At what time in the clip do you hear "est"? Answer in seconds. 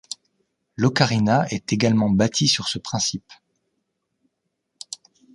1.49-1.71